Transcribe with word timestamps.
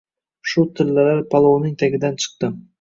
–Shu 0.53 0.63
tillalar 0.79 1.23
palovning 1.37 1.79
tagidan 1.85 2.21
chiqdi. 2.25 2.55